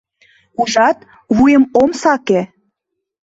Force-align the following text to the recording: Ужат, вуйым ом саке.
Ужат, 0.61 0.97
вуйым 1.35 1.63
ом 1.81 1.89
саке. 2.01 2.41